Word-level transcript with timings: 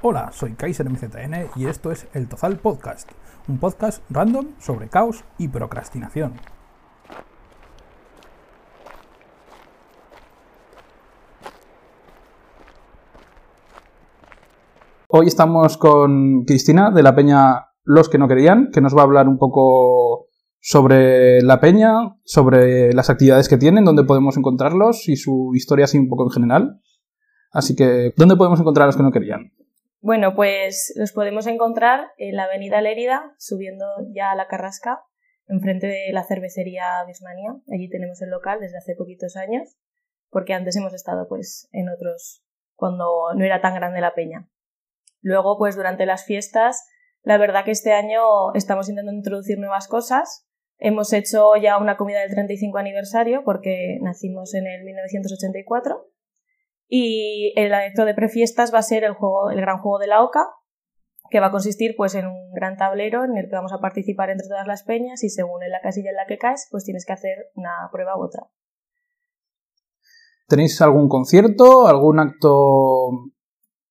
Hola, 0.00 0.30
soy 0.30 0.52
Kaiser 0.52 0.88
MZN 0.88 1.50
y 1.56 1.66
esto 1.66 1.90
es 1.90 2.06
El 2.14 2.28
Tozal 2.28 2.58
Podcast, 2.58 3.10
un 3.48 3.58
podcast 3.58 4.00
random 4.10 4.46
sobre 4.60 4.88
caos 4.88 5.24
y 5.38 5.48
procrastinación. 5.48 6.34
Hoy 15.08 15.26
estamos 15.26 15.76
con 15.76 16.44
Cristina 16.44 16.92
de 16.92 17.02
la 17.02 17.16
Peña 17.16 17.66
Los 17.82 18.08
que 18.08 18.18
no 18.18 18.28
querían, 18.28 18.70
que 18.72 18.80
nos 18.80 18.96
va 18.96 19.00
a 19.00 19.04
hablar 19.04 19.26
un 19.26 19.36
poco 19.36 20.28
sobre 20.60 21.42
la 21.42 21.58
Peña, 21.58 22.14
sobre 22.22 22.92
las 22.92 23.10
actividades 23.10 23.48
que 23.48 23.58
tienen, 23.58 23.84
dónde 23.84 24.04
podemos 24.04 24.36
encontrarlos 24.36 25.08
y 25.08 25.16
su 25.16 25.50
historia 25.56 25.86
así 25.86 25.98
un 25.98 26.08
poco 26.08 26.22
en 26.22 26.30
general. 26.30 26.80
Así 27.50 27.74
que, 27.74 28.12
¿dónde 28.16 28.36
podemos 28.36 28.60
encontrar 28.60 28.84
a 28.84 28.86
los 28.86 28.96
que 28.96 29.02
no 29.02 29.10
querían? 29.10 29.57
Bueno, 30.00 30.34
pues 30.36 30.92
los 30.96 31.12
podemos 31.12 31.46
encontrar 31.48 32.12
en 32.18 32.36
la 32.36 32.44
avenida 32.44 32.80
Lérida, 32.80 33.34
subiendo 33.36 33.84
ya 34.14 34.30
a 34.30 34.36
la 34.36 34.46
Carrasca, 34.46 35.02
enfrente 35.48 35.88
de 35.88 36.12
la 36.12 36.22
cervecería 36.22 36.84
Bismania. 37.06 37.56
Allí 37.72 37.88
tenemos 37.90 38.22
el 38.22 38.30
local 38.30 38.60
desde 38.60 38.78
hace 38.78 38.94
poquitos 38.94 39.36
años, 39.36 39.76
porque 40.30 40.54
antes 40.54 40.76
hemos 40.76 40.94
estado 40.94 41.26
pues 41.28 41.68
en 41.72 41.88
otros 41.88 42.44
cuando 42.76 43.34
no 43.34 43.44
era 43.44 43.60
tan 43.60 43.74
grande 43.74 44.00
la 44.00 44.14
peña. 44.14 44.48
Luego, 45.20 45.58
pues 45.58 45.74
durante 45.74 46.06
las 46.06 46.24
fiestas, 46.24 46.86
la 47.22 47.36
verdad 47.36 47.64
que 47.64 47.72
este 47.72 47.92
año 47.92 48.54
estamos 48.54 48.88
intentando 48.88 49.18
introducir 49.18 49.58
nuevas 49.58 49.88
cosas. 49.88 50.46
Hemos 50.78 51.12
hecho 51.12 51.56
ya 51.56 51.76
una 51.76 51.96
comida 51.96 52.20
del 52.20 52.30
35 52.30 52.78
aniversario 52.78 53.42
porque 53.44 53.98
nacimos 54.00 54.54
en 54.54 54.68
el 54.68 54.84
1984 54.84 56.06
y 56.88 57.52
el 57.56 57.72
acto 57.74 58.04
de 58.04 58.14
prefiestas 58.14 58.72
va 58.72 58.78
a 58.78 58.82
ser 58.82 59.04
el 59.04 59.12
juego, 59.12 59.50
el 59.50 59.60
gran 59.60 59.78
juego 59.78 59.98
de 59.98 60.06
la 60.06 60.22
OCA, 60.22 60.46
que 61.30 61.40
va 61.40 61.46
a 61.46 61.50
consistir 61.50 61.94
pues 61.96 62.14
en 62.14 62.26
un 62.26 62.52
gran 62.52 62.76
tablero 62.76 63.24
en 63.24 63.36
el 63.36 63.48
que 63.48 63.56
vamos 63.56 63.72
a 63.72 63.80
participar 63.80 64.30
entre 64.30 64.48
todas 64.48 64.66
las 64.66 64.82
peñas 64.82 65.22
y 65.22 65.28
según 65.28 65.62
en 65.62 65.70
la 65.70 65.80
casilla 65.82 66.10
en 66.10 66.16
la 66.16 66.26
que 66.26 66.38
caes, 66.38 66.68
pues 66.70 66.84
tienes 66.84 67.04
que 67.04 67.12
hacer 67.12 67.50
una 67.54 67.88
prueba 67.92 68.16
u 68.16 68.24
otra. 68.24 68.44
¿Tenéis 70.48 70.80
algún 70.80 71.08
concierto, 71.08 71.86
algún 71.86 72.20
acto 72.20 73.10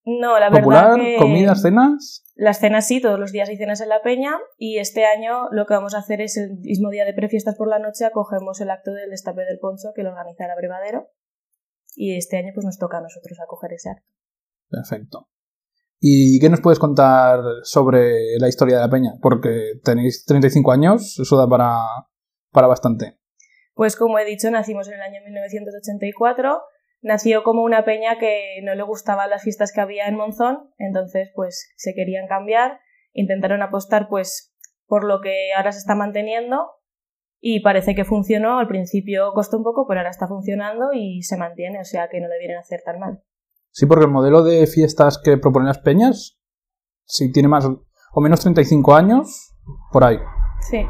no, 0.05 0.39
la 0.39 0.49
popular, 0.49 0.91
verdad 0.91 1.03
que 1.03 1.17
comidas, 1.19 1.61
cenas? 1.61 2.23
las 2.35 2.59
cenas 2.59 2.87
sí, 2.87 2.99
todos 2.99 3.19
los 3.19 3.31
días 3.31 3.49
hay 3.49 3.57
cenas 3.57 3.81
en 3.81 3.89
la 3.89 4.01
peña 4.01 4.39
y 4.57 4.79
este 4.79 5.05
año 5.05 5.49
lo 5.51 5.67
que 5.67 5.75
vamos 5.75 5.93
a 5.93 5.99
hacer 5.99 6.21
es 6.21 6.37
el 6.37 6.57
mismo 6.59 6.89
día 6.89 7.05
de 7.05 7.13
prefiestas 7.13 7.55
por 7.55 7.67
la 7.67 7.77
noche 7.77 8.05
acogemos 8.05 8.59
el 8.61 8.71
acto 8.71 8.91
del 8.91 9.11
destape 9.11 9.41
del 9.41 9.59
poncho 9.59 9.89
que 9.95 10.01
lo 10.03 10.09
organiza 10.09 10.45
el 10.45 10.51
abrevadero 10.51 11.09
y 11.97 12.15
este 12.15 12.37
año 12.37 12.51
pues 12.53 12.63
nos 12.63 12.77
toca 12.77 12.99
a 12.99 13.01
nosotros 13.01 13.37
acoger 13.43 13.73
ese 13.73 13.89
acto. 13.89 14.13
Perfecto. 14.69 15.27
¿Y 15.99 16.39
qué 16.39 16.49
nos 16.49 16.61
puedes 16.61 16.77
contar 16.77 17.39
sobre 17.63 18.37
la 18.39 18.47
historia 18.47 18.75
de 18.75 18.83
la 18.83 18.89
peña? 18.89 19.13
Porque 19.19 19.79
tenéis 19.83 20.23
35 20.25 20.71
años, 20.71 21.19
eso 21.19 21.37
da 21.37 21.49
para, 21.49 21.79
para 22.51 22.67
bastante. 22.67 23.17
Pues 23.73 23.95
como 23.95 24.19
he 24.19 24.25
dicho, 24.25 24.51
nacimos 24.51 24.87
en 24.87 24.93
el 24.93 25.01
año 25.01 25.21
1984. 25.25 26.61
Nació 27.01 27.43
como 27.43 27.63
una 27.63 27.83
peña 27.83 28.19
que 28.19 28.59
no 28.63 28.75
le 28.75 28.83
gustaban 28.83 29.31
las 29.31 29.41
fiestas 29.41 29.71
que 29.71 29.81
había 29.81 30.07
en 30.07 30.15
Monzón, 30.15 30.71
entonces 30.77 31.31
pues 31.35 31.71
se 31.77 31.93
querían 31.93 32.27
cambiar, 32.27 32.79
intentaron 33.13 33.61
apostar 33.63 34.07
pues 34.07 34.55
por 34.85 35.03
lo 35.03 35.21
que 35.21 35.53
ahora 35.55 35.71
se 35.71 35.79
está 35.79 35.95
manteniendo 35.95 36.76
y 37.39 37.59
parece 37.61 37.95
que 37.95 38.05
funcionó. 38.05 38.59
Al 38.59 38.67
principio 38.67 39.31
costó 39.33 39.57
un 39.57 39.63
poco, 39.63 39.85
pero 39.87 39.99
ahora 39.99 40.09
está 40.09 40.27
funcionando 40.27 40.89
y 40.93 41.21
se 41.23 41.37
mantiene, 41.37 41.79
o 41.79 41.85
sea 41.85 42.07
que 42.09 42.19
no 42.21 42.27
debieran 42.29 42.59
hacer 42.59 42.81
tan 42.85 42.99
mal. 42.99 43.21
Sí, 43.71 43.85
porque 43.85 44.05
el 44.05 44.11
modelo 44.11 44.43
de 44.43 44.65
fiestas 44.67 45.19
que 45.23 45.37
proponen 45.37 45.67
las 45.67 45.79
peñas, 45.79 46.39
si 47.05 47.31
tiene 47.31 47.47
más 47.47 47.65
o 47.65 48.21
menos 48.21 48.39
35 48.41 48.95
años, 48.95 49.53
por 49.91 50.03
ahí. 50.03 50.17
Sí. 50.61 50.81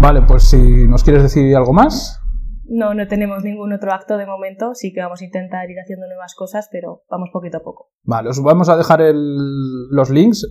Vale, 0.00 0.22
pues 0.22 0.44
si 0.48 0.86
nos 0.86 1.02
quieres 1.04 1.22
decir 1.22 1.54
algo 1.56 1.72
más. 1.72 2.18
No, 2.64 2.94
no 2.94 3.06
tenemos 3.08 3.42
ningún 3.42 3.72
otro 3.72 3.92
acto 3.92 4.16
de 4.16 4.24
momento, 4.26 4.74
sí 4.74 4.92
que 4.92 5.00
vamos 5.02 5.20
a 5.20 5.24
intentar 5.24 5.68
ir 5.68 5.76
haciendo 5.78 6.06
nuevas 6.06 6.34
cosas, 6.34 6.68
pero 6.70 7.02
vamos 7.10 7.28
poquito 7.32 7.58
a 7.58 7.62
poco. 7.62 7.90
Vale, 8.04 8.30
os 8.30 8.42
vamos 8.42 8.68
a 8.68 8.76
dejar 8.76 9.00
el- 9.02 9.88
los 9.90 10.08
links 10.10 10.46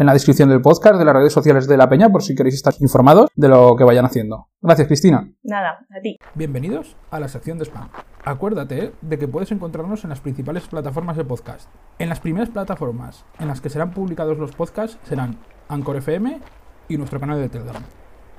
en 0.00 0.06
la 0.06 0.14
descripción 0.14 0.48
del 0.48 0.62
podcast, 0.62 0.98
de 0.98 1.04
las 1.04 1.14
redes 1.14 1.30
sociales 1.30 1.68
de 1.68 1.76
la 1.76 1.86
Peña, 1.86 2.08
por 2.08 2.22
si 2.22 2.34
queréis 2.34 2.54
estar 2.54 2.72
informados 2.80 3.28
de 3.36 3.48
lo 3.50 3.76
que 3.76 3.84
vayan 3.84 4.06
haciendo. 4.06 4.48
Gracias, 4.62 4.88
Cristina. 4.88 5.30
Nada, 5.42 5.86
a 5.94 6.00
ti. 6.00 6.16
Bienvenidos 6.34 6.96
a 7.10 7.20
la 7.20 7.28
sección 7.28 7.58
de 7.58 7.66
spam. 7.66 7.90
Acuérdate 8.24 8.94
de 9.02 9.18
que 9.18 9.28
puedes 9.28 9.52
encontrarnos 9.52 10.02
en 10.04 10.08
las 10.08 10.20
principales 10.20 10.66
plataformas 10.68 11.18
de 11.18 11.26
podcast. 11.26 11.68
En 11.98 12.08
las 12.08 12.18
primeras 12.18 12.48
plataformas 12.48 13.26
en 13.38 13.48
las 13.48 13.60
que 13.60 13.68
serán 13.68 13.90
publicados 13.90 14.38
los 14.38 14.52
podcasts 14.52 14.98
serán 15.06 15.36
Anchor 15.68 15.96
FM 15.98 16.40
y 16.88 16.96
nuestro 16.96 17.20
canal 17.20 17.38
de 17.38 17.50
Telegram. 17.50 17.82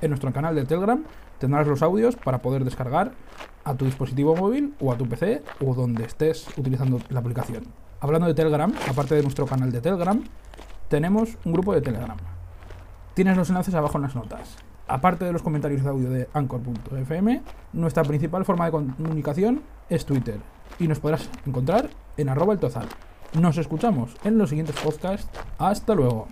En 0.02 0.10
nuestro 0.10 0.34
canal 0.34 0.56
de 0.56 0.66
Telegram 0.66 1.04
tendrás 1.38 1.68
los 1.68 1.84
audios 1.84 2.16
para 2.16 2.40
poder 2.40 2.66
descargar 2.66 3.12
a 3.66 3.76
tu 3.76 3.86
dispositivo 3.86 4.36
móvil 4.36 4.74
o 4.80 4.92
a 4.92 4.98
tu 4.98 5.08
PC 5.08 5.44
o 5.64 5.76
donde 5.76 6.06
estés 6.06 6.48
utilizando 6.58 7.00
la 7.10 7.20
aplicación. 7.20 7.66
Hablando 8.00 8.26
de 8.26 8.34
Telegram, 8.34 8.74
aparte 8.90 9.14
de 9.14 9.22
nuestro 9.22 9.46
canal 9.46 9.72
de 9.72 9.80
Telegram, 9.80 10.24
tenemos 10.92 11.38
un 11.46 11.54
grupo 11.54 11.74
de 11.74 11.80
Telegram. 11.80 12.18
Tienes 13.14 13.38
los 13.38 13.50
enlaces 13.50 13.74
abajo 13.74 13.98
en 13.98 14.02
las 14.02 14.14
notas. 14.14 14.58
Aparte 14.90 15.24
de 15.24 15.32
los 15.32 15.42
comentarios 15.42 15.84
de 15.84 15.90
audio 15.90 16.10
de 16.10 16.28
anchor.fm, 16.34 17.42
nuestra 17.72 18.04
principal 18.04 18.44
forma 18.44 18.66
de 18.66 18.72
comunicación 18.72 19.62
es 19.90 20.06
Twitter 20.06 20.42
y 20.80 20.90
nos 20.90 21.00
podrás 21.00 21.30
encontrar 21.46 21.90
en 22.18 22.28
arroba 22.28 22.52
el 22.52 22.60
tozal. 22.60 22.90
Nos 23.40 23.58
escuchamos 23.58 24.18
en 24.26 24.38
los 24.38 24.50
siguientes 24.50 24.76
podcasts. 24.82 25.30
Hasta 25.58 25.96
luego. 25.96 26.28